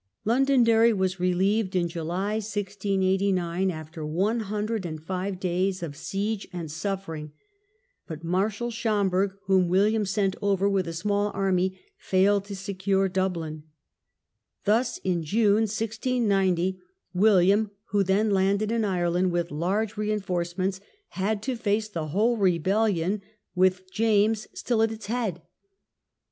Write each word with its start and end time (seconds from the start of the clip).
Londonderry 0.25 0.91
was 0.93 1.19
relieved 1.19 1.75
in 1.75 1.87
July, 1.87 2.37
1689, 2.41 3.69
after 3.69 4.03
105 4.03 5.39
days 5.39 5.83
of 5.83 5.95
siege 5.95 6.47
and 6.51 6.71
suffering; 6.71 7.33
but 8.07 8.23
Marshal 8.23 8.71
Schomberg, 8.71 9.35
whom 9.45 9.67
William 9.67 10.03
sent 10.03 10.35
over 10.41 10.67
with 10.67 10.87
a 10.87 10.93
small 10.93 11.29
army, 11.35 11.79
failed 11.99 12.45
to 12.45 12.55
secure 12.55 13.07
Dublin. 13.07 13.61
Thus 14.65 14.97
in 15.03 15.21
June, 15.21 15.69
1690, 15.69 16.79
William, 17.13 17.69
who 17.89 18.01
then 18.03 18.31
landed 18.31 18.71
in 18.71 18.83
Ireland 18.83 19.31
with 19.31 19.51
large 19.51 19.97
reinforcements, 19.97 20.81
had 21.09 21.43
to 21.43 21.55
face 21.55 21.87
the 21.87 22.07
whole 22.07 22.37
rebellion 22.37 23.21
with 23.53 23.91
James 23.91 24.47
still 24.55 24.81
at 24.81 24.91
its 24.91 25.05
head. 25.05 25.43